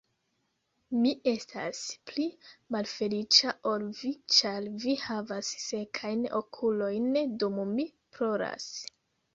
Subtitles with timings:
[1.01, 2.25] Mi estas pli
[2.77, 7.11] malfeliĉa ol vi, ĉar vi havas sekajn okulojn,
[7.45, 8.71] dum mi ploras.